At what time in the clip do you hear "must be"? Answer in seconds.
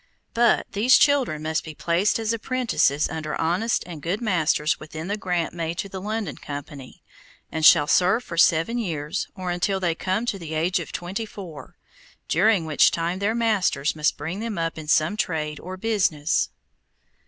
1.43-1.75